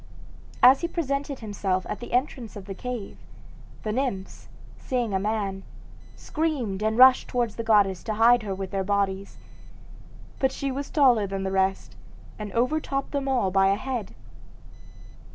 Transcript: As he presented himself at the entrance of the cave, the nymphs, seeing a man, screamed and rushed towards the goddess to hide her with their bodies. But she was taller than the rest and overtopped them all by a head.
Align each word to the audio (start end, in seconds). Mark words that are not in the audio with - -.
As 0.63 0.81
he 0.81 0.87
presented 0.87 1.41
himself 1.41 1.85
at 1.87 1.99
the 1.99 2.11
entrance 2.11 2.55
of 2.55 2.65
the 2.65 2.73
cave, 2.73 3.17
the 3.83 3.91
nymphs, 3.91 4.47
seeing 4.75 5.13
a 5.13 5.19
man, 5.19 5.61
screamed 6.15 6.81
and 6.81 6.97
rushed 6.97 7.27
towards 7.27 7.55
the 7.55 7.63
goddess 7.63 8.01
to 8.05 8.15
hide 8.15 8.41
her 8.41 8.55
with 8.55 8.71
their 8.71 8.83
bodies. 8.83 9.37
But 10.39 10.51
she 10.51 10.71
was 10.71 10.89
taller 10.89 11.27
than 11.27 11.43
the 11.43 11.51
rest 11.51 11.95
and 12.39 12.51
overtopped 12.53 13.11
them 13.11 13.27
all 13.27 13.51
by 13.51 13.67
a 13.67 13.75
head. 13.75 14.15